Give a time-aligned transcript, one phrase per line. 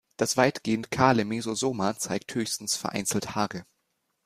[0.17, 3.67] Das weitgehend kahle Mesosoma zeigt höchstens vereinzelt Haare.